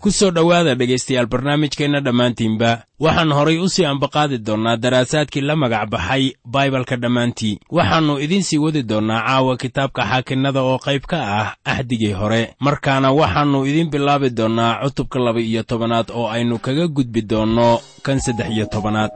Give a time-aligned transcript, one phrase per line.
[0.00, 2.70] ku soo dhowaada dhegaystayaal barnaamijkeenna dhammaantiinba.
[3.00, 8.58] Waxaan horay u sii ambaqaadi doonnaa daraasaadkii la magac baxay baibalka dhammaantii waxaannu idiin sii
[8.58, 12.54] wadi doonnaa caawa kitaabka xaakinnada oo qayb ka ah axdigii hore.
[12.60, 18.20] Markaana waxaannu idiin bilaabi doonnaa cutubka laba iyo tobanaad oo aynu kaga gudbi doonno kan
[18.20, 19.10] saddex iyo tobanaad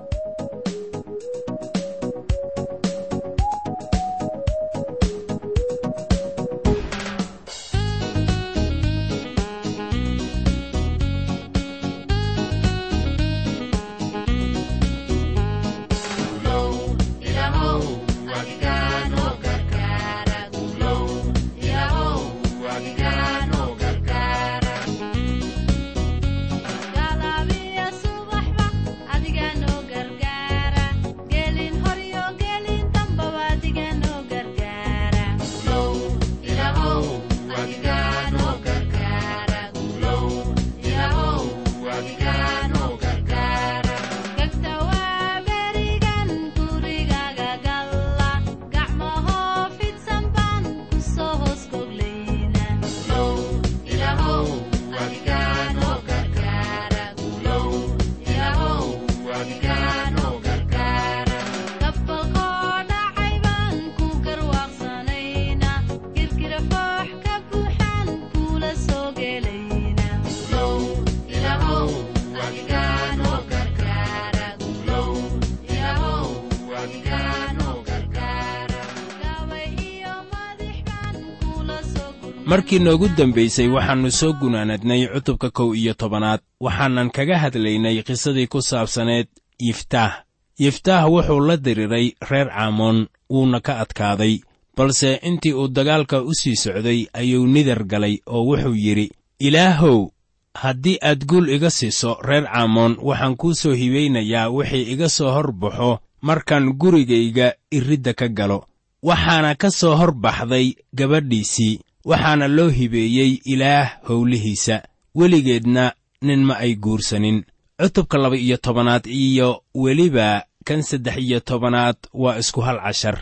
[82.47, 86.41] markii noogu dambaysay waxaannu soo gunaanadnay cutubka kow iyo tobanaad.
[86.61, 89.27] Waxaanan kaga hadlaynay qisadii ku saabsaneed
[89.61, 90.23] yiftaah.
[90.59, 94.41] Yiftaah wuxuu la diriiray reer caamoon wuuna ka adkaaday
[94.77, 100.09] balse intii uu dagaalka u sii socday ayuu nidar galay oo wuxuu yidhi ilaahow
[100.55, 105.53] haddii aad guul iga siiso reer caamoon waxaan kuu soo hibaynayaa wixii iga soo hor
[105.53, 108.65] baxo markaan gurigayga iridda ka galo.
[109.03, 114.83] Waxaana ka soo hor baxday gabadhiisii waxaana loo hibeeyey ilaah howlihiisa.
[115.15, 115.93] Weligeedna
[116.23, 117.45] nin ma ay guursanin.
[117.81, 123.19] Cutubka laba iyo tobanaad iyo weliba kan saddex iyo tobanaad waa isku hal cashar.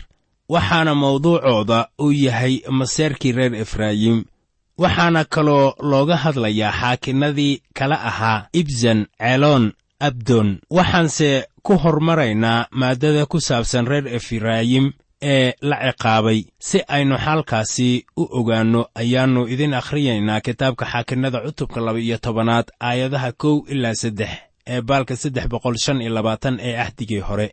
[0.49, 4.23] Waxaana mawduucooda uu yahay maseerkii reer efraayim
[4.77, 10.59] waxaana kaloo looga hadlayaa xaakinnadii kala ahaa ibsan ceeloon abdon.
[10.69, 14.91] Waxaanse ku hormaraynaa maaddada ku saabsan reer efraayim
[15.31, 16.39] ee la ciqaabay.
[16.59, 23.31] Si aynu xaalkaasi u ogaanno ayaannu idin akhriyaynaa kitaabka xaakinnada cutubka laba iyo tobanaad aayadaha
[23.41, 24.29] kow ilaa saddex
[24.67, 27.47] ee baalka saddex boqol shan iyo labaatan ee ahdigii hore.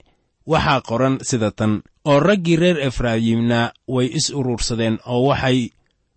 [0.46, 1.72] Waxaa qoran sida tan.
[2.04, 5.70] Oo raggii reer efraayimna way is urursadeen oo waxay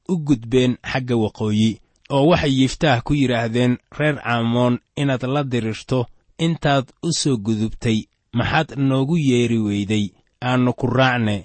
[0.09, 1.69] u gudbeen xagga waqooyi
[2.09, 5.99] oo waxay yiftaah ku yidhaahdeen reer caamoon inaad la dirirto
[6.45, 7.99] intaad u soo gudubtay
[8.33, 10.05] maxaad noogu yeeri weyday
[10.49, 11.35] aannu ku raacne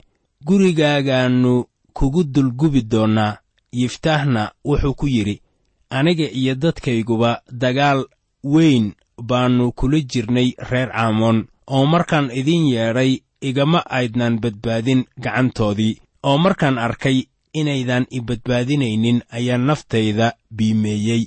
[0.46, 1.52] gurigaagaannu
[1.96, 3.36] kugu dulgubi doonnaa
[3.80, 5.36] yiftaahna wuxuu ku yidhi
[5.90, 7.30] aniga iyo dadkayguba
[7.62, 8.00] dagaal
[8.44, 8.92] weyn
[9.28, 11.38] baannu kula jirnay reer caamoon
[11.74, 13.12] oo markaan idiin yeedhay
[13.48, 15.94] igama aydnaan badbaadin gacantoodii
[16.28, 17.18] oo markaan arkay
[17.60, 21.22] inaydaan i badbaadinaynin ayaan naftayda biimeeyey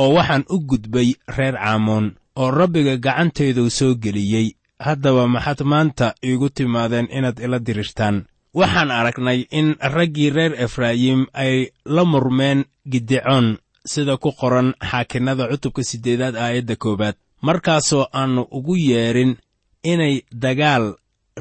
[0.00, 2.06] oo waxaan u gudbay reer caamoon
[2.36, 8.24] oo rabbiga gacantayduu soo geliyey haddaba maxaad maanta iigu timaadeen inaad ila dirirtaan
[8.54, 15.82] waxaan aragnay in raggii reer efraayim ay la murmeen gidecoon sida ku qoran xaakinnada cutubka
[15.84, 17.14] siddeedaad aayadda koowaad.
[17.42, 19.36] Markaasoo aannu ugu yeedhin
[19.82, 20.94] inay dagaal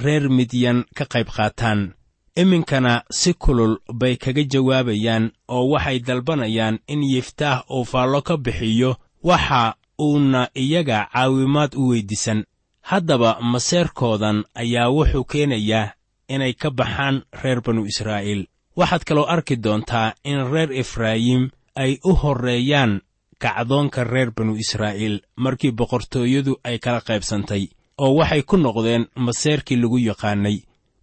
[0.03, 1.93] reer midyan ka qayb qaataan.
[2.35, 8.91] Iminkana si kulul bay kaga jawaabayaan oo waxay dalbanayaan in yiftaah uu faallo ka bixiyo
[9.23, 12.43] waxa uuna iyaga caawimaad u weyddiisan
[12.89, 15.93] haddaba maseerkoodan ayaa wuxuu keenayaa
[16.33, 18.41] inay ka baxaan reer banu israa'iil.
[18.77, 23.01] Waxaad kaloo arki doontaa in reer efraayim ay u horreeyaan
[23.43, 27.63] kacdoonka reer banu israa'iil markii boqortooyadu ay kala qaybsantay
[27.97, 30.57] oo waxay ku noqdeen maseyrkii lagu yaqaannay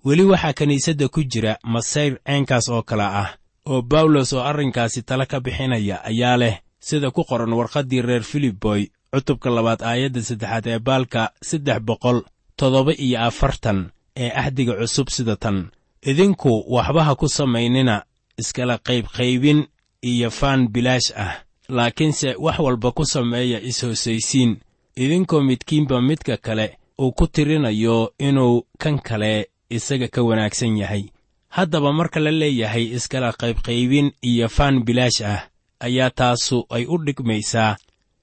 [0.05, 3.31] weli waxaa kiniisadda ku jira masayr ceenkaas oo kale ah
[3.67, 8.87] oo bawlos oo arrinkaasi tala ka bixinaya ayaa leh sida ku qoran warqaddii reer filiboy
[9.13, 12.19] cutubka labaad aayadda saddexaad ee baalka saddex boqol
[12.57, 15.71] toddoba iyo afartan ee ahdiga cusub sida tan.
[16.11, 18.03] Idinku waxbaha ku samaynina
[18.41, 19.61] iskala qaybqaybin
[20.03, 21.33] iyo faan bilaash ah
[21.69, 24.57] laakiinse wax walba ku sameeya is-hoosaysiin
[24.97, 26.67] idinkoo midkiinba midka kale
[27.01, 31.05] uu ku tirinayo inuu kan kale isaga ka wanaagsan yahay.
[31.49, 35.41] Haddaba marka la leeyahay iskala qaybqaybin iyo faan bilaash ah
[35.81, 37.77] ayaa taasu ay u dhigmaysaa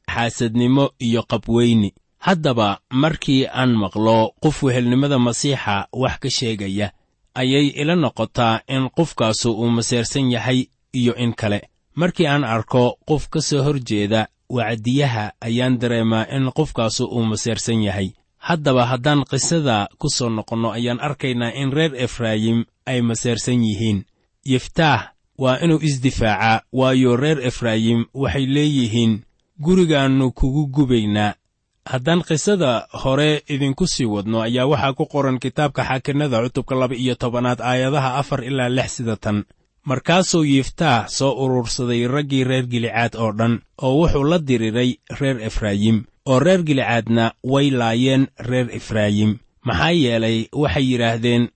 [0.09, 1.93] xaasadnimo iyo qabweyni.
[2.19, 6.91] Haddaba markii aan maqlo qof wehelnimada masiixa wax ka sheegaya
[7.35, 11.61] ayay ila noqotaa in qofkaasu uu maseersan yahay iyo in kale.
[11.95, 17.83] Markii aan arko qof ka soo hor jeeda wacdiyaha ayaan dareemaa in qofkaasu uu maseersan
[17.83, 18.09] yahay.
[18.37, 24.05] Haddaba haddaan qisada ku soo noqonno ayaan arkaynaa in reer efraayim ay maseersan yihiin.
[24.45, 29.23] Yiftaah waa inuu isdifaacaa waayo reer efraayim waxay leeyihiin
[29.61, 31.33] gurigaannu kugu gubaynaa.
[31.85, 37.15] Haddaan qisada hore idinku sii wadno ayaa waxaa ku qoran kitaabka xaakinnada cutubka laba iyo
[37.15, 39.43] tobanaad aayadaha afar ilaa lix sida tan.
[39.85, 46.03] Markaasuu yiftaah soo urursaday raggii reer gilicaad oo dhan oo wuxuu la diriray reer efraayim
[46.25, 49.37] oo reer gilicaadna way laayeen reer efraayim.
[49.65, 51.49] Maxaa yeelay waxay yidhaahdeen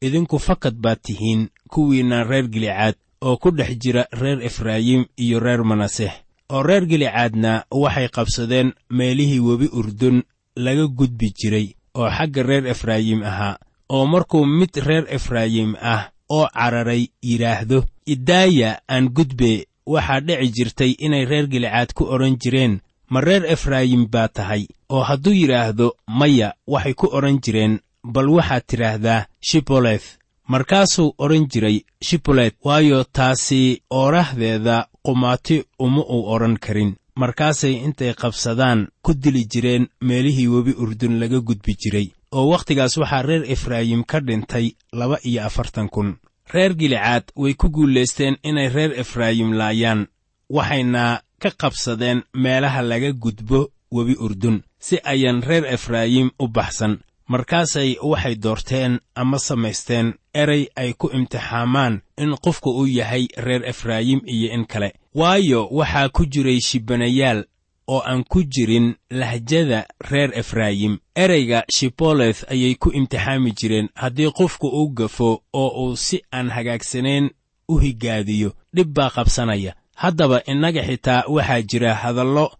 [0.00, 5.64] idinku fakad baad tihiin kuwiinna reer gilicaad oo ku dhex jira reer efraayim iyo reer
[5.64, 6.12] manaseh
[6.52, 10.22] oo reer gilicaadna waxay qabsadeen meelihii webi urdun
[10.56, 13.56] laga gudbi jiray oo xagga reer efraayim ahaa
[13.88, 16.02] oo markuu mid reer efraayim ah
[16.36, 22.80] oo cararay yidhaahdo idaaya aan gudbe waxaa dhici jirtay inay reer gilicaad ku odhan jireen
[23.10, 24.62] ma reer efraayim baa tahay?
[24.88, 30.06] Oo hadduu yidhaahdo maya waxay ku odhan jireen bal waxaad tidhaahdaa shiboleth
[30.52, 31.76] markaasuu odhan jiray
[32.06, 36.94] shibolet waayo taasi oorahdeeda qumaati uma uu odhan karin.
[37.16, 43.22] Markaasay intay qabsadaan ku dili jireen meelihii webi urdun laga gudbi jiray oo wakhtigaas waxaa
[43.22, 46.16] reer efraayim ka dhintay laba iyo afartan kun.
[46.52, 50.06] Reer gilicaad way ku guulaysteen inay reer efraayim laayaan.
[50.50, 56.98] Waxayna ka qabsadeen meelaha laga gudbo webi urdun si ayan reer efraayim u baxsan
[57.30, 64.20] markaasay waxay doorteen ama samaysteen erey ay ku imtixaamaan in qofku uu yahay reer efraayim
[64.26, 64.92] iyo in kale.
[65.14, 67.44] Waayo waxaa ku jiray shibanayaal
[67.86, 70.98] oo aan ku jirin lahjada reer efraayim.
[71.14, 77.30] Ereyga shiboleth ayay ku imtixaami jireen haddii qofku uu gafo oo uu si aan hagaagsanayn
[77.68, 78.50] u higaadiyo.
[78.74, 79.74] Dhib baa qabsanaya.
[79.94, 82.50] Haddaba innaga xitaa waxaa jira hadallo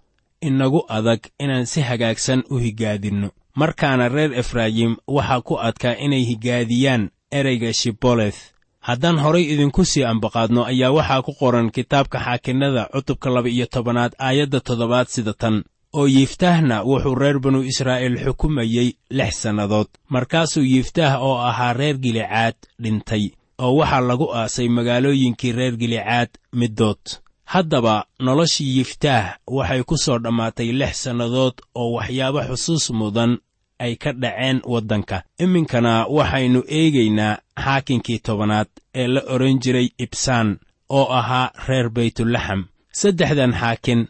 [0.40, 7.10] inagu adag inaan si hagaagsan u higaadinno markaana reer efraayim waxaa ku adkaa inay higaadiyaan
[7.38, 8.40] ereyga shiboleth
[8.80, 14.12] haddaan horay idinku sii ambaqaadno ayaa waxaa ku qoran kitaabka xaakinnada cutubka laba iyo tobanaad
[14.18, 15.64] aayadda toddobaad sida tan.
[15.92, 19.88] Oo yiftahna wuxuu reer banu israa'iil xukumayey lix sannadood.
[20.08, 23.24] Markaasuu yiftaah oo ahaa reer gilicaad dhintay
[23.58, 27.02] oo waxaa lagu aasay magaalooyinkii reer gilicaad middood
[27.52, 29.24] haddaba noloshii yiftaah
[29.56, 33.32] waxay ku soo dhammaatay lix sannadood oo waxyaabo xusuus mudan
[33.84, 35.16] ay ka dhaceen waddanka.
[35.44, 38.68] Iminkana waxaynu eegaynaa xaakinkii tobanaad
[39.00, 40.48] ee la odhan jiray ibsaan
[40.98, 42.60] oo ahaa reer baytulaxam
[43.00, 44.00] saddexdan xaakin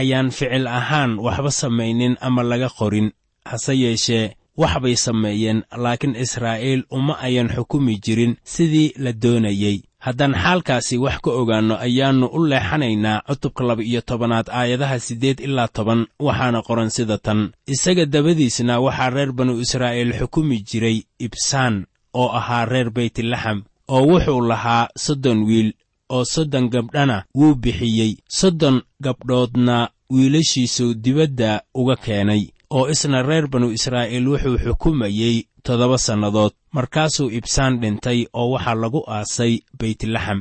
[0.00, 3.08] ayaan ficil ahaan waxba samaynin ama laga qorin
[3.50, 4.26] hase yeeshee
[4.60, 11.16] wax bay sameeyeen laakiin israa'iil uma ayan xukumi jirin sidii la doonayey haddaan xaalkaasi wax
[11.24, 16.90] ka ogaanno ayaannu u leexanaynaa cutubka laba iyo tobanaad aayadaha siddeed ilaa toban waxaana qoran
[16.96, 17.40] sida tan.
[17.74, 21.74] Isaga dabadiisna waxaa reer banu israa'iil xukumi jiray ibsaan
[22.20, 23.58] oo ahaa reer baytlaxam
[23.94, 25.70] oo wuxuu lahaa soddon wiil
[26.14, 28.12] oo soddon gabdhana wuu bixiyey.
[28.38, 29.76] Soddon gabdhoodna
[30.10, 37.80] wiilashiisu dibadda uga keenay oo isna reer banu israa'iil wuxuu xukumayey toddoba sannadood markaasuu ibsaan
[37.80, 40.40] dhintay oo waxaa lagu aasay beytlaxam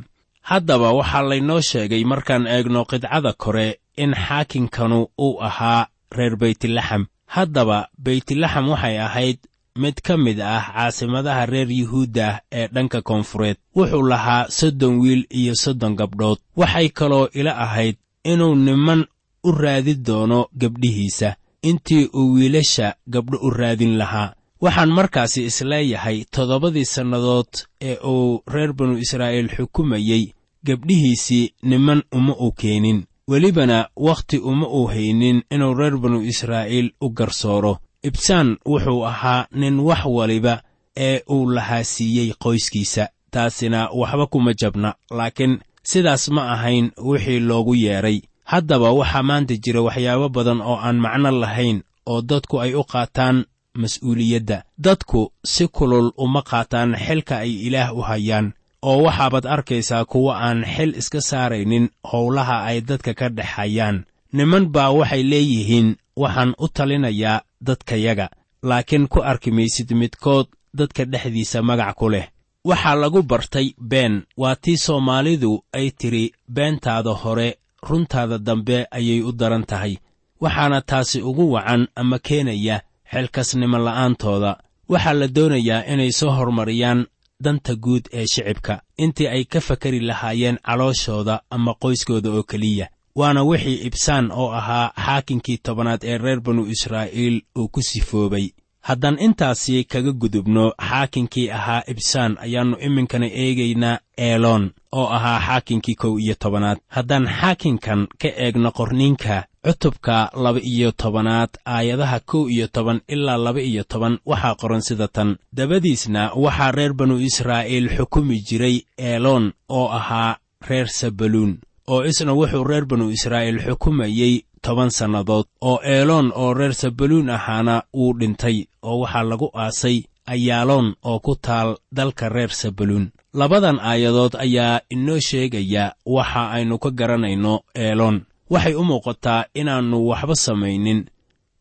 [0.49, 3.67] haddaba waxaa laynoo sheegay markaan eegno qidcada kore
[4.03, 5.87] in xaakinkanu uu ahaa
[6.17, 9.37] reer beytlaxam haddaba beytlaxam waxay ahayd
[9.81, 13.57] mid ka mid ah caasimadaha reer yuhuudda ee dhanka koonfureed.
[13.75, 16.39] Wuxuu lahaa soddon wiil iyo soddon gabdhood.
[16.59, 19.05] Waxay kaloo ila ahayd inuu niman
[19.43, 21.35] u raadi doono gabdhihiisa.
[21.61, 27.51] Intii uu wiilasha gabdho u raadin lahaa waxaan markaasi is leeyahay toddobadii sannadood
[27.81, 30.33] ee uu reer banu israa'iil xukumayey
[30.65, 33.03] gabdhihiisii niman uma uu keenin.
[33.29, 37.77] Welibana wakhti uma uu haynin inuu reer banu israa'iil u garsooro.
[38.03, 40.61] Ibsaan wuxuu ahaa nin wax waliba
[40.97, 47.75] ee uu lahaa siiyey qoyskiisa taasina waxba kuma jabna laakiin sidaas ma ahayn wixii loogu
[47.75, 52.83] yeedhay haddaba waxaa maanta jira waxyaabo badan oo aan macno lahayn oo dadku ay u
[52.83, 54.63] qaataan mas'uuliyadda.
[54.77, 60.65] Dadku si kulul uma qaataan xilka ay ilaah u hayaan oo waxaabaad arkaysaa kuwa aan
[60.75, 66.67] xil iska saaraynin howlaha ay dadka ka dhex hayaan niman baa waxay leeyihiin waxaan u
[66.67, 68.27] talinayaa dadkayaga
[68.63, 72.27] laakiin ku arki maysid midkood dadka dhexdiisa magac ku leh.
[72.65, 74.23] Waxaa lagu bartay been.
[74.37, 77.57] Waa tii soomaalidu ay tidhi beentaada hore
[77.89, 79.97] runtaada dambe ayay u daran tahay
[80.41, 84.51] waxaana taasi ugu wacan ama keenaya xilkasnimo la'aantooda.
[84.89, 87.05] Waxaa la doonayaa inay soo hormariyaan
[87.43, 88.81] danta guud ee shicibka.
[88.97, 92.87] Intii ay ka fakari lahaayeen calooshooda ama qoyskooda oo keliya.
[93.15, 98.49] Waana wixii ibsaan oo ahaa xaakinkii tobanaad ee reer banu israa'iil uu ku sifoobay
[98.81, 106.17] haddaan intaasi kaga gudubno xaakinkii ahaa ibsaan ayaannu iminkana eegaynaa eeloon oo ahaa xaakinkii kow
[106.19, 106.77] iyo tobanaad.
[106.87, 114.17] Haddaan xaakinkan ka eegno qorniinka cutubka laba-iyo tobanaad aayadaha kow iyo toban ilaa laba-iyo toban
[114.25, 115.37] waxaa qoran sida tan.
[115.57, 120.37] Dabadiisna waxaa reer banu israa'iil xukumi jiray eeloon oo ahaa
[120.69, 126.73] reer sabaluun oo isna wuxuu reer banu israa'iil xukumayey toban sannadood oo eeloon oo reer
[126.73, 129.97] sabaluun ahaana wuu dhintay oo waxaa lagu aasay
[130.33, 136.89] ayaaloon oo ku taal dalka reer sabaluun labadan aayadood ayaa inoo sheegaya waxa aynu ka
[136.91, 138.17] garanayno eeloon
[138.53, 141.05] waxay u muuqataa inaannu waxba samaynin.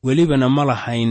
[0.04, 1.10] Welibana ma lahayn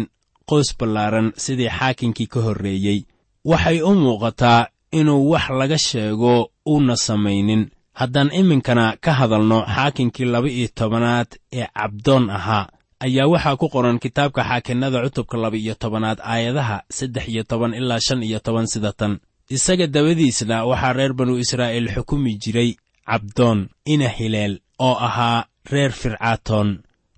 [0.50, 3.00] qoys ballaaran sidii xaakinkii ka horreeyey.
[3.46, 7.69] Waxay u muuqataa inuu wax laga sheego uuna samaynin
[8.00, 11.29] haddaan iminkana ka hadalno xaakinkii laba-iyo tobanaad
[11.60, 12.65] ee cabdoon ahaa
[13.06, 18.24] ayaa waxaa ku qoran kitaabka xaakinnada cutubka laba-iyo tobanaad aayadaha saddex iyo toban ilaa shan
[18.24, 19.13] iyo toban sida tan.
[19.56, 22.72] Isaga dabadiisna waxaa reer banu israa'iil xukumi jiray
[23.10, 23.60] cabdoon
[23.94, 24.53] ina hileel
[24.88, 26.70] oo ahaa reer fircaatoon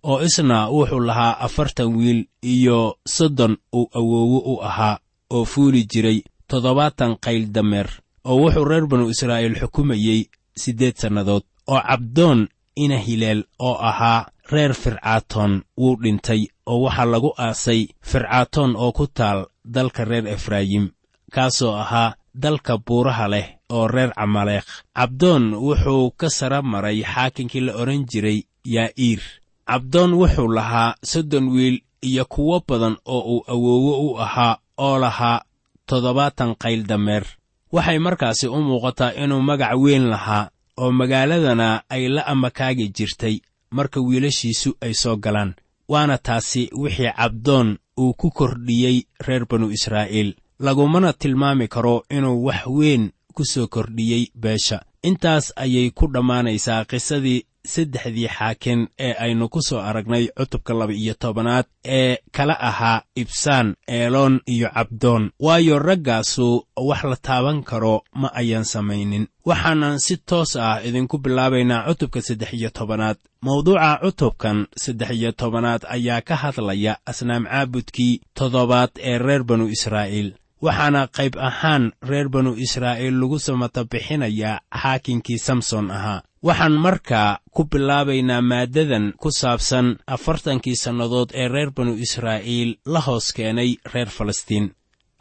[0.10, 2.22] oo isna wuxuu lahaa afartan wiil
[2.54, 2.80] iyo
[3.16, 4.98] soddon uu awoowo u ahaa
[5.36, 6.20] oo fuuli jiray
[6.50, 7.90] toddobaatan qayl dameer
[8.30, 10.22] oo wuxuu reer banu israa'iil xukumayey
[10.58, 17.32] siddeed sannadood oo cabdoon ina hileel oo ahaa reer fircaatoon wuu dhintay oo waxaa lagu
[17.38, 20.90] aasay fircaatoon oo ku taal dalka reer efraayim
[21.34, 27.74] kaasoo ahaa dalka buuraha leh oo reer camaleekh cabdoon wuxuu ka sara maray xaakinkii la
[27.76, 29.22] odhan jiray yaa'iir.
[29.68, 35.42] Cabdoon wuxuu lahaa soddon wiil iyo kuwo badan oo uu awoowo u ahaa oo lahaa
[35.86, 37.26] toddobaatan qayl dameer
[37.72, 43.36] waxay markaasi u muuqataa inuu magac weyn lahaa oo magaaladana ay la amakaagi jirtay
[43.72, 45.54] marka wiilashiisu ay soo galaan.
[45.92, 48.98] Waana taasi wixii cabdoon uu ku kordhiyey
[49.28, 54.80] reer banu israa'iil lagumana tilmaami karo inuu wax weyn ku soo kordhiyey beesha
[55.10, 61.66] intaas ayay ku dhammaanaysaa qisadii saddexdii xaakin ee aynu ku soo aragnay cutubka laba-iyo tobanaad
[61.86, 65.24] ee kala ahaa ibsaan eeloon iyo cabdoon.
[65.40, 69.28] Waayo raggaasu wax la taaban karo ma ayan samaynin.
[69.46, 73.18] Waxaanan si toos ah idinku bilaabaynaa cutubka saddex iyo tobanaad.
[73.46, 80.34] Mawduuca cutubkan saddex iyo tobanaad ayaa ka hadlaya asnaam caabudkii toddobaad ee reer banu israa'iil
[80.66, 86.22] waxaana qayb ahaan reer banu israa'iil lagu samata bixinayaa xaakinkii samson ahaa.
[86.48, 93.28] Waxaan markaa ku bilaabaynaa maaddadan ku saabsan afartankii sannadood ee reer banu israa'iil la hoos
[93.36, 94.66] keenay reer falastiin.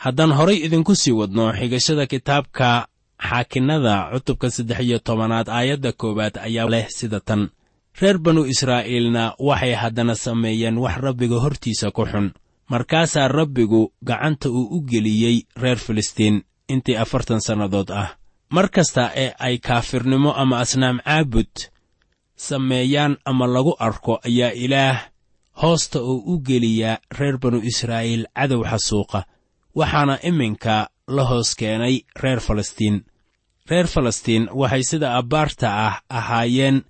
[0.04, 2.68] Haddaan horay idinku sii wadno xigashada kitaabka
[3.28, 7.42] xaakinnada cutubka saddex iyo tobanaad aayadda koowaad ayaa leh sida tan.
[8.00, 12.26] Reer banu israa'iilna waxay haddana sameeyeen wax rabbiga hortiisa ku xun
[12.71, 16.37] markaasaa rabbigu gacanta uu u geliyey reer filistiin
[16.69, 18.09] intii afartan sannadood ah.
[18.50, 21.55] Mar kasta ee ay kaafirnimo ama asnaam caabud
[22.37, 24.99] sameeyaan ama lagu arko ayaa ilaah
[25.62, 29.23] hoosta uu u geliyaa reer banu israa'iil cadow xasuuqa
[29.79, 33.05] waxaana iminka la hoos keenay reer falastiin
[33.71, 36.83] reer falastiin waxay sida abbaarta ah ahaayeen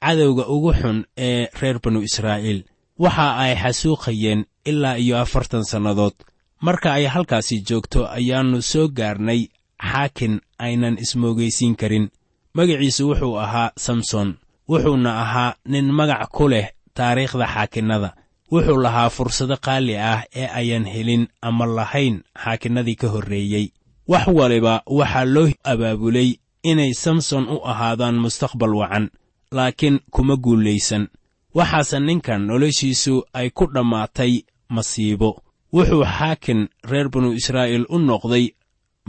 [0.00, 2.60] cadowga ugu xun ee reer banu israa'iil
[2.98, 6.14] waxa ay xasuuqayeen ilaa iyo afartan sannadood.
[6.60, 9.46] Marka ay halkaasi joogto ayaannu soo gaarnay
[9.90, 12.10] xaakin aynan ismoogaysiin karin.
[12.54, 14.38] Magaciisu wuxuu ahaa samson
[14.68, 18.10] wuxuuna ahaa nin magac ku leh taariikhda xaakinnada.
[18.52, 23.72] Wuxuu lahaa fursado qaali ah ee ayan helin ama lahayn xaakinnadii ka horreeyey
[24.08, 29.10] wax waliba waxaa loo abaabulay inay samson u ahaadaan mustaqbal wacan
[29.52, 31.08] laakiin kuma guulaysan.
[31.54, 34.32] Waxaase ninkan noloshiisu ay ku dhammaatay
[34.76, 35.30] masiibo
[35.74, 36.60] wuxuu xaakin
[36.90, 38.46] reer banu israa'iil u noqday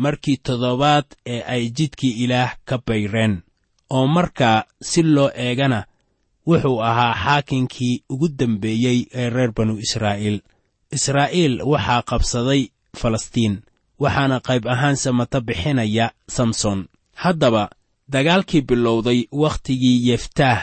[0.04, 3.34] markii toddobaad ee ay jidkii ilaah ka bayreen.
[3.96, 5.80] Oo markaa si loo eegana
[6.48, 10.38] wuxuu ahaa xaakinkii ugu dambeeyey ee reer banu israa'iil.
[10.98, 12.62] Israa'iil waxaa qabsaday
[13.00, 13.56] falastiin
[14.04, 16.06] waxaana qayb ahaan samata bixinaya
[16.36, 16.80] samson.
[17.24, 17.70] Haddaba
[18.14, 20.60] dagaalkii bilowday wakhtigii yeftaah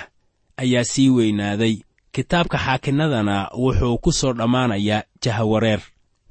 [0.62, 1.74] ayaa sii weynaaday
[2.12, 5.80] kitaabka xaakinnadana wuxuu ku soo dhammaanayaa jahawareer.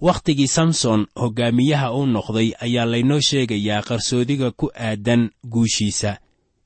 [0.01, 6.17] Wakhtigii samson hoggaamiyaha uu noqday ayaa laynoo sheegayaa qarsoodiga ku aadan guushiisa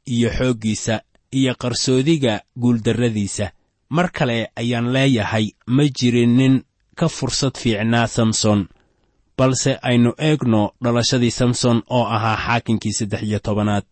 [0.08, 1.02] iyo xooggiisa
[1.32, 3.52] iyo qarsoodiga guuldarradiisa.
[3.90, 6.64] Mar kale ayaan leeyahay ma jirin nin
[6.96, 8.68] ka fursad fiicnaa samson
[9.38, 13.84] balse aynu eegno dhalashadii samson oo ahaa xaakinkii saddex iyo tobanaad.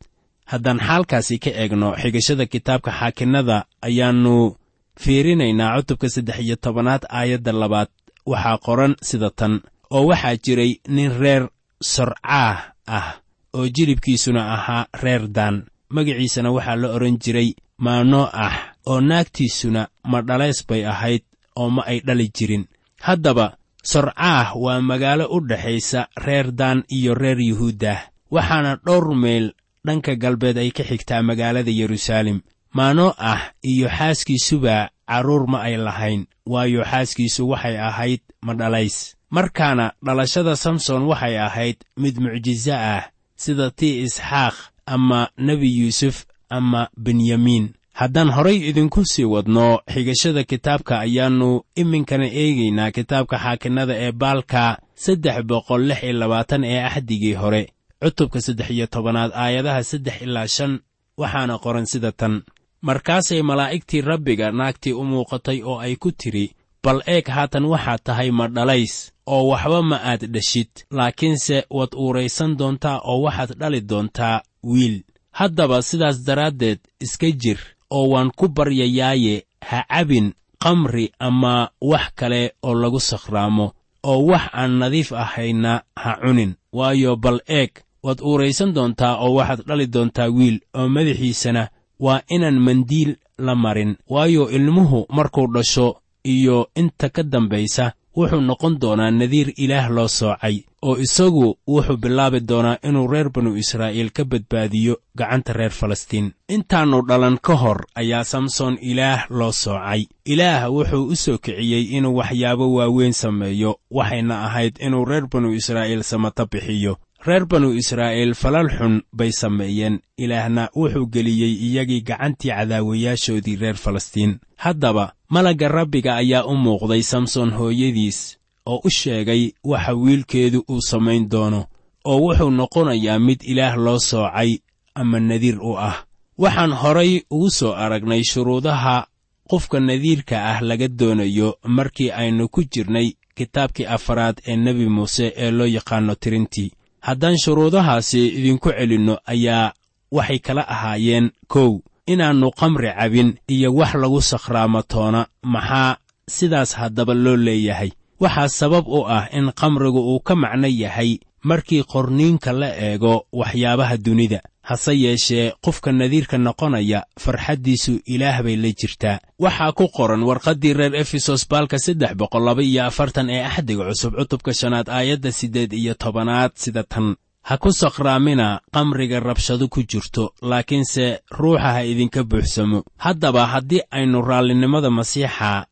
[0.46, 4.56] Haddaan xaalkaasi ka eegno xigashada kitaabka xaakinnada ayaannu
[5.00, 7.88] fiirinaynaa cutubka saddex iyo tobanaad aayadda labaad
[8.26, 11.50] waxaa qoran sida tan oo waxaa jiray nin reer
[11.82, 13.08] sorcaah ah
[13.54, 15.66] oo jilibkiisuna ahaa reer daan.
[15.90, 18.56] Magaciisana waxaa la odhan jiray maanoo ah
[18.86, 21.24] oo naagtiisuna ma dhalays bay ahayd
[21.56, 22.66] oo ma ay dhali jirin.
[23.02, 28.00] Haddaba sorcaah waa magaalo u dhexaysa reer daan iyo reer yuhuuddah
[28.32, 29.52] waxaana dhowr meel
[29.86, 32.40] dhanka galbeed ay ka xigtaa magaalada yeruusaalem
[32.74, 39.16] maanoo ah iyo xaaskiisuba carruur ma ay lahayn waayo xaaskiisu waxay ahayd madhalays.
[39.30, 43.04] Markaana dhalashada samson waxay ahayd mid mucjiso ah
[43.36, 44.56] sida tii isxaaq
[44.86, 47.66] ama nebi yuusuf ama benyamiin
[48.00, 51.50] haddaan horay idinku sii wadno xigashada kitaabka ayaannu
[51.82, 54.64] iminkana eegaynaa kitaabka xaakinnada ee baalka
[55.04, 57.64] saddex boqol lix iyo labaatan ee axdigii hore.
[58.04, 60.80] Cutubka saddex iyo tobanaad aayadaha saddex ilaa shan
[61.18, 62.34] waxaana qoran sida tan
[62.82, 66.52] markaasay malaa'igtii rabbiga naagtii u muuqatay oo ay ku tidhi
[66.84, 72.58] bal eeg haatan waxaad tahay ma dhalays oo waxba ma aad dheshid laakiinse waad uuraysan
[72.58, 75.04] doontaa oo waxaad dhali doontaa wiil.
[75.32, 82.54] Haddaba sidaas daraaddeed iska jir oo waan ku baryayaaye ha cabin kamri ama wax kale
[82.64, 86.54] oo lagu sakhraamo oo wax aan nadiif ahayna ha cunin.
[86.74, 87.72] Waayo bal eeg
[88.04, 91.70] waad uuraysan doontaa oo waxaad dhali doontaa wiil oo madaxiisana
[92.06, 93.12] waa inaan mandiil
[93.46, 95.88] la marin waayo ilmuhu markuu dhasho
[96.34, 97.86] iyo inta ka dambaysa
[98.18, 100.56] wuxuu noqon doonaa nadiir ilaah loo soocay
[100.88, 106.28] oo isagu wuxuu bilaabi doonaa inuu reer banu israa'iil ka badbaadiyo gacanta reer falastiin.
[106.56, 110.02] Intaannu dhalan ka hor ayaa samson ilaah loo soocay.
[110.26, 116.04] Ilaah wuxuu u soo kiciyey inuu waxyaabo waaweyn sameeyo waxayna ahayd inuu reer banu israa'iil
[116.04, 120.00] samata bixiyo reer banu israa'iil falal xun bay sameeyeen.
[120.18, 124.40] Ilaahna wuxuu geliyey iyagii gacantii cadaawayaashoodii reer falastiin.
[124.58, 131.30] Haddaba malagga rabbiga ayaa u muuqday samson hooyadiis oo u sheegay waxa wiilkeedu uu samayn
[131.30, 131.66] doono
[132.06, 134.58] oo wuxuu noqonayaa mid ilaah loo soocay
[134.96, 136.06] ama nadiir u ah.
[136.38, 139.08] Waxaan horay ugu soo aragnay shuruudaha
[139.50, 145.52] qofka nadiirka ah laga doonayo markii aynu ku jirnay kitaabkii afaraad ee nebi muuse ee
[145.52, 149.74] loo yaqaanno tirintii haddaan shuruudahaasi idinku celinno ayaa
[150.12, 155.22] waxay kala ahaayeen kow inaannu kamri cabin iyo wax lagu sakhraamatoona
[155.54, 157.92] maxaa sidaas haddaba loo leeyahay?
[158.20, 163.98] Waxaa sabab u ah in kamrigu uu ka macno yahay markii qorniinka la eego waxyaabaha
[163.98, 169.20] dunida hase yeeshee qofka nadiirka noqonaya farxaddiisu ilaah bay la jirtaa.
[169.40, 174.14] Waxaa ku qoran warqaddii reer efesos baalka saddex boqol laba iyo afartan ee axdiga cusub
[174.20, 177.16] cutubka shanaad aayadda siddeed iyo tobanaad sida tan.
[177.42, 182.84] Ha ku sakhraamina kamriga rabshado ku jirto laakiinse ruuxa ha idinka buuxsamo.
[182.98, 185.66] Haddaba haddii aynu raallinimada masiixa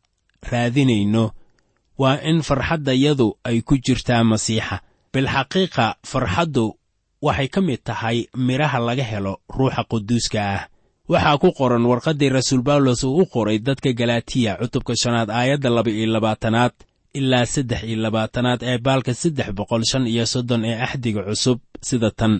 [0.51, 1.31] raadinayno
[1.97, 4.81] waa in farxaddayadu ay ku jirtaa masiixa
[5.13, 6.65] bilxaqiiqa farxaddu
[7.21, 8.17] waxay ka mid tahay
[8.47, 10.63] midhaha laga helo ruuxa quduuska ah.
[11.09, 15.89] Waxaa ku qoran warqaddii rasuul bawlos uu u qoray dadka galatiya cutubka shanaad aayadda laba
[15.91, 16.73] iyo labaatanaad
[17.19, 22.11] ilaa saddex iyo labaatanaad ee baalka saddex boqol shan iyo soddon ee axdiga cusub sida
[22.11, 22.33] tan.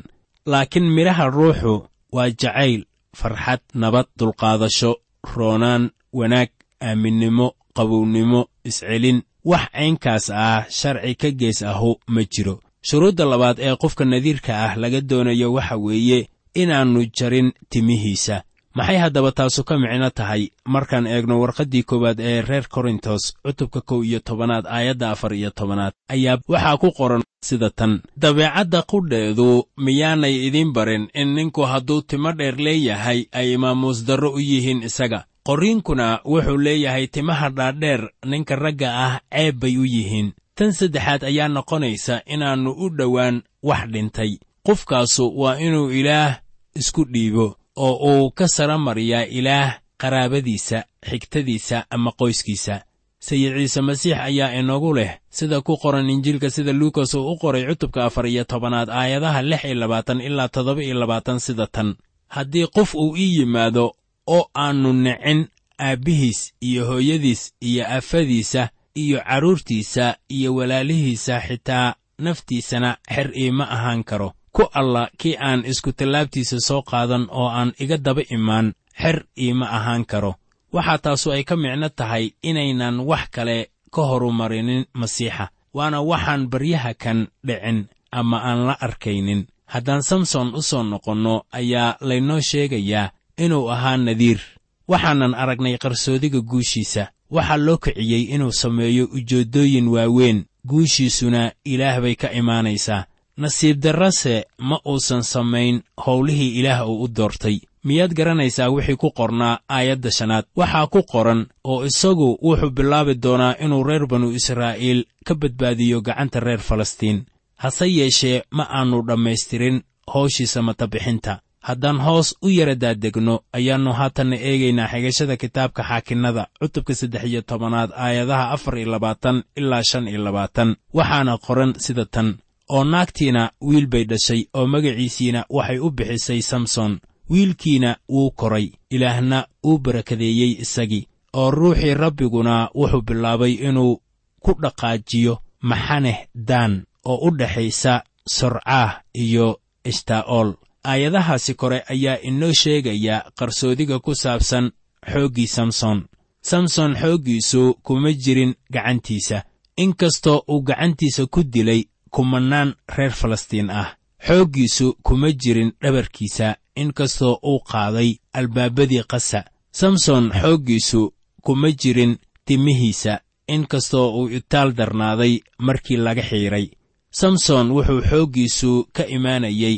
[0.51, 1.73] Laakiin midhaha ruuxu
[2.15, 2.81] waa jacayl
[3.19, 4.91] farxad nabad dulqaadasho
[5.35, 5.83] roonaan
[6.19, 6.49] wanaag
[6.87, 9.17] aaminnimo qabownimo iscelin
[9.51, 12.55] wax caynkaas ah sharci ka gees ahu ma jiro.
[12.87, 16.19] Shuruudda labaad ee qofka nadiirka ah laga doonayo waxa weeye
[16.61, 18.37] inaannu jarin timihiisa.
[18.75, 20.43] Maxay haddaba taasu ka micno tahay?
[20.73, 25.93] Markaan eegno warqaddii koowaad ee reer korintos cutubka kow iyo tobanaad aayadda afar iyo tobanaad
[26.13, 27.93] ayaa waxaa ku qoran sida tan.
[28.17, 34.39] Dabeecadda qudheedu miyaanay idiin barin in ninku hadduu timo dheer leeyahay ay maamuus darro u
[34.39, 40.33] yihiin isaga qorriinkuna wuxuu leeyahay timaha dhaadheer ninka ragga ah ceeb bay u yihiin.
[40.55, 44.31] Tan saddexaad ayaa noqonaysa inaannu u dhowaan wax dhintay.
[44.65, 46.37] Qofkaasu waa inuu ilaah
[46.75, 52.75] isku dhiibo oo uu ka sara mariyaa ilaah qaraabadiisa xigtadiisa ama qoyskiisa.
[53.19, 57.65] Sayid ciise masiix ayaa inagu leh sida ku qoran injiilka sida luukas uu u qoray
[57.65, 61.95] cutubka afar iyo tobanaad aayadaha lix iyo labaatan ilaa toddoba iyo labaatan sida tan.
[62.27, 63.93] Haddii qof uu ii yimaado
[64.35, 65.39] oo aannu nicin
[65.87, 68.69] aabbihiis iyo hooyadiis iyo afadiisa
[69.03, 74.33] iyo carruurtiisa iyo walaalihiisa xitaa naftiisana xer iima ahaan karo.
[74.55, 78.67] Ku alla kii aan iskutallaabtiisa soo qaadan oo aan iga daba imaan
[79.01, 80.31] xer iima ahaan karo.
[80.73, 83.57] Waxaa taasu ay ka micno tahay inaynan wax kale
[83.93, 87.79] ka horumarinin masiixa waana waxaan baryaha kan dhicin
[88.11, 89.47] ama aan la arkaynin.
[89.73, 93.11] Haddaan samson u soo noqonno ayaa laynoo sheegayaa
[93.45, 94.39] inuu ahaa nadiir.
[94.87, 97.03] Waxaanan aragnay qarsoodiga guushiisa.
[97.35, 100.45] Waxaa loo kiciyey inuu sameeyo ujeeddooyin waaweyn.
[100.67, 103.05] Guushiisuna ilaah bay ka imaanaysaa.
[103.37, 107.57] Nasiib darrase ma uusan samayn howlihii ilaah uu u doortay.
[107.83, 110.45] Miyaad garanaysaa wixii ku qornaa aayadda shanaad?
[110.55, 116.39] Waxaa ku qoran oo isagu wuxuu bilaabi doonaa inuu reer banu israa'iil ka badbaadiyo gacanta
[116.39, 117.25] reer falastiin.
[117.55, 119.81] Hase yeeshee ma aannu dhammaystirin
[120.13, 127.23] howshiisa matabixinta haddaan hoos u yara daadegno ayaannu haatanna eegaynaa xigashada kitaabka xaakinnada cutubka saddex
[127.23, 130.75] iyo tobanaad aayadaha afar iyo labaatan ilaa shan iyo labaatan.
[130.93, 132.37] Waxaana qoran sida tan.
[132.69, 136.99] Oo naagtiina wiil bay dhashay oo magaciisiina waxay u bixisay samson.
[137.29, 141.07] Wiilkiina wuu koray ilaahna uu barakadeeyey isagii.
[141.33, 144.01] Oo ruuxii rabbiguna wuxuu bilaabay inuu
[144.43, 153.23] ku dhaqaajiyo maxaneh daan oo u dhexaysa sorcaah iyo ishtaa'ool aayadahaasi kore ayaa inoo sheegaya
[153.37, 154.71] qarsoodiga ku saabsan
[155.11, 156.07] xooggii samson.
[156.41, 159.43] Samson xooggiisu kuma jirin gacantiisa.
[159.77, 163.95] Inkastoo uu gacantiisa ku dilay kumannaan reer falastiin ah.
[164.27, 169.43] Xooggiisu kuma jirin dhabarkiisa inkastoo uu qaaday albaabadii qasa.
[169.71, 171.13] Samson xooggiisu
[171.43, 176.67] kuma jirin timihiisa inkastoo uu itaal darnaaday markii laga xiidray
[177.11, 179.77] samson wuxuu xooggiisu ka imaanayey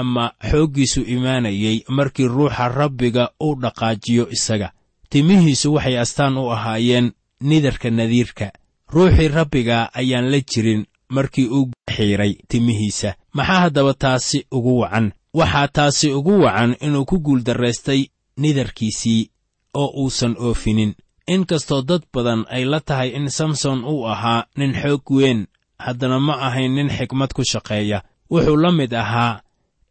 [0.00, 4.68] ama xooggiisu imaanayey markii ruuxa rabbiga uu dhaqaajiyo isaga.
[5.10, 8.46] Timihiisu waxay astaan u ahaayeen nidarka nadiirka
[8.94, 13.14] ruuxii rabbiga ayaan la jirin markii uu xiidray timihiisa.
[13.36, 15.12] Maxaa haddaba taasi ugu wacan?
[15.34, 18.00] Waxaa taasi ugu wacan inuu ku guuldarraystay
[18.36, 19.30] nidarkiisii
[19.74, 20.94] oo uusan oofinin.
[21.28, 25.46] Inkastoo dad badan ay la tahay in samson uu ahaa nin xoog weyn
[25.78, 28.02] haddana ma ahayn nin xikmad ku shaqeeya.
[28.30, 29.40] Wuxuu la mid ahaa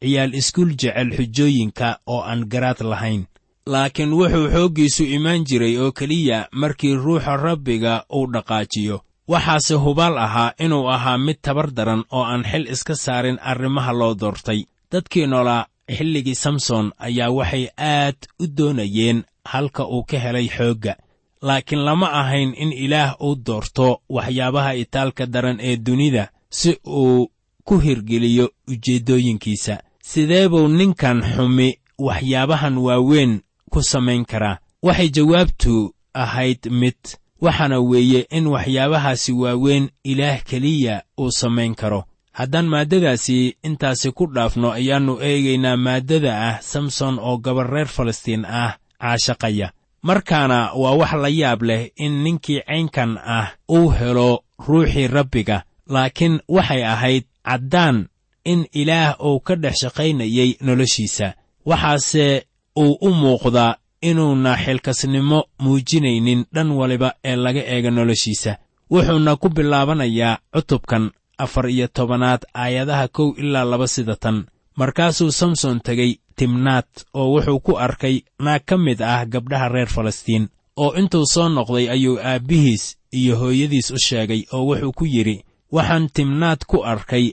[0.05, 3.25] ciyaal iskuul jecel xujooyinka oo aan garaad lahayn.
[3.65, 9.01] Laakiin wuxuu xooggiisu imaan jiray oo keliya markii ruuxa rabbiga uu dhaqaajiyo.
[9.27, 14.13] Waxaase hubaal ahaa inuu ahaa mid tabar daran oo aan xil iska saarin arrimaha loo
[14.19, 14.59] doortay.
[14.91, 15.65] Dadkii noolaa
[15.97, 20.93] xilligii samson ayaa waxay aad u doonayeen halka uu ka helay xoogga.
[21.41, 27.31] Laakiin lama ahayn in ilaah uu doorto waxyaabaha itaalka daran ee dunida si uu
[27.65, 29.77] ku hirgeliyo ujeeddooyinkiisa
[30.09, 31.69] sidee buu ninkan xumi
[32.07, 33.41] waxyaabahan waaweyn
[33.71, 34.57] ku samayn karaa?
[34.85, 36.99] Waxay jawaabtu ahayd mid
[37.41, 42.03] waxaana weeye in waxyaabahaasi waaweyn ilaah keliya uu samayn karo.
[42.37, 48.77] Haddaan maaddadaasi intaasi ku dhaafno ayaannu eegaynaa maaddada ah samson oo gabar reer falastiin ah
[49.01, 49.71] caashaqaya.
[50.03, 56.39] Markaana waa wax la yaab leh in ninkii caynkan ah uu helo ruuxii rabbiga laakiin
[56.47, 58.07] waxay ahayd caddaan
[58.45, 61.27] in ilaah uu ka dhex shaqaynayay noloshiisa.
[61.65, 62.45] Waxaase
[62.77, 68.51] uu u muuqdaa inuuna xilkasnimo muujinaynin dhan waliba ee laga eega noloshiisa.
[68.91, 74.45] Wuxuuna ku bilaabanayaa cutubkan afar iyo tobanaad aayadaha kow ilaa laba sida tan.
[74.79, 80.49] Markaasuu samson tegey timnaad oo wuxuu ku arkay naag ka mid ah gabdhaha reer falastiin
[80.77, 85.37] oo intuu soo noqday ayuu aabbihiis iyo hooyadiis u sheegay oo wuxuu ku yidhi
[85.71, 87.25] waxaan timnaad ku arkay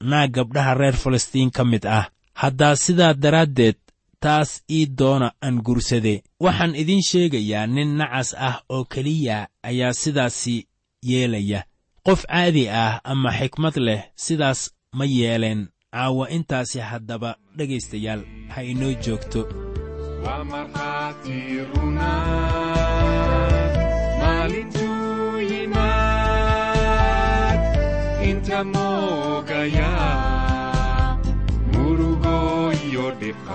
[0.00, 2.08] naag gabdhaha reer falastiin ka mid ah.
[2.34, 3.76] Haddaa sidaa daraaddeed
[4.20, 10.66] taas ii doona aan gursade waxaan idiin sheegayaa nin nacas ah oo keliya ayaa sidaasi
[11.02, 11.64] yeelaya.
[12.06, 15.68] Qof caadi ah ama xikmad leh sidaas ma yeeleen.
[15.92, 19.40] Caawa intaasi haddaba dhegaystayaal ha inoo joogto
[28.60, 29.90] inta moogaya
[31.72, 32.34] murugo
[32.84, 33.49] iyo dhibqaba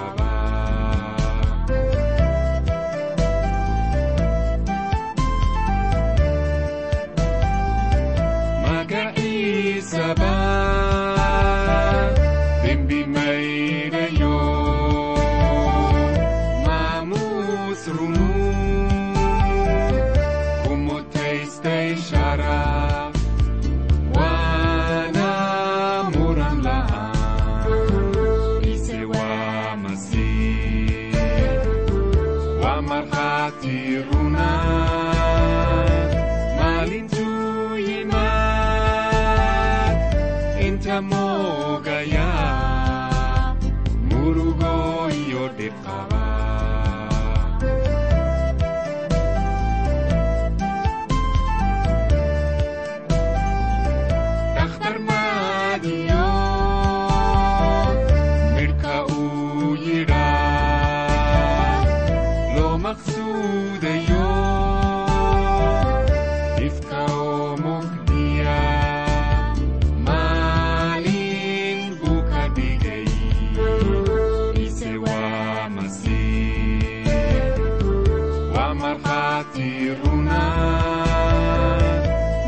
[79.59, 80.41] runa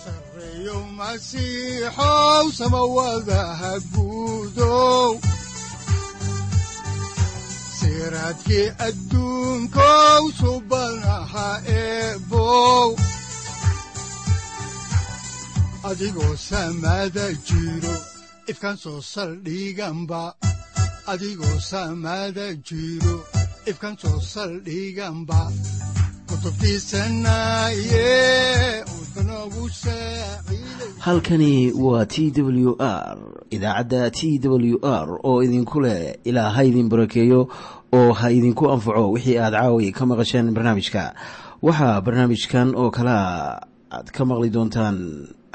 [0.02, 5.10] sareeyo masiixow samawadaha guudow
[7.78, 11.48] siraadkii adduunkow subanaha
[11.80, 12.88] eebow
[15.88, 17.94] adigoo samada jiro
[18.50, 20.22] ifkan soo saldhiganba
[21.12, 23.16] adigoo samada jiro
[23.70, 25.40] ifkan soo saldhiganba
[30.98, 33.18] halkani waa t w r
[33.50, 37.48] idaacadda t w r oo idinku leh ilaa ha idin barakeeyo
[37.92, 41.14] oo ha idinku anfaco wixii aad caawi ka maqasheen barnaamijka.
[41.62, 45.28] Waxaa barnaamijkan oo kalea aad ka maqli doontaan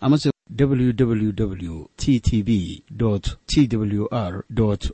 [0.00, 2.82] amase www t t b
[3.46, 4.44] t w r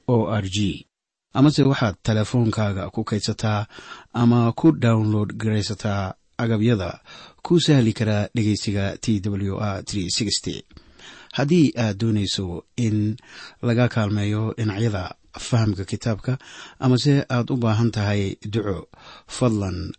[0.06, 0.86] o r g.
[1.34, 3.66] Amase waxaad teleefoonkaaga ku kaydsataa
[4.12, 7.00] ama ku download garaysataa agabyada
[7.42, 9.82] ku sahli karaa dhegeysiga t w r
[11.36, 13.16] haddii aad doonayso in
[13.62, 16.38] laga kaalmeeyo dhinacyada fahamka kitaabka
[16.78, 18.88] amase aad u baahan tahay duco
[19.26, 19.92] fadlan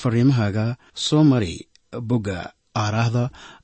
[0.00, 1.68] fariimahaaga soo mari
[2.08, 3.30] bogga aaraahda